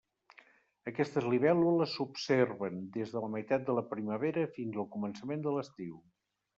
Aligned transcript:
Aquestes 0.91 1.27
libèl·lules 1.33 1.93
s'observen 1.99 2.81
des 2.97 3.15
de 3.19 3.23
la 3.27 3.31
meitat 3.37 3.71
de 3.71 3.79
la 3.83 3.87
primavera 3.95 4.51
fins 4.61 4.85
al 4.85 4.93
començament 4.99 5.49
de 5.49 5.59
l'estiu. 5.61 6.07